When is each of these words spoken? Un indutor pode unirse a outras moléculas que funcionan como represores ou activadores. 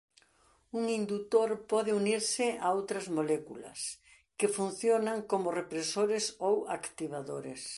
Un 0.79 0.83
indutor 0.99 1.49
pode 1.71 1.91
unirse 2.01 2.45
a 2.65 2.67
outras 2.77 3.05
moléculas 3.17 3.79
que 4.37 4.53
funcionan 4.57 5.17
como 5.31 5.55
represores 5.61 6.25
ou 6.47 6.55
activadores. 6.79 7.61